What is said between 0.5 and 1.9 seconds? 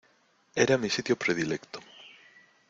Era mi sitio predilecto.